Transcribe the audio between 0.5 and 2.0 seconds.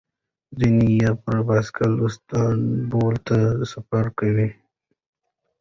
ځینې یې پر بایسکل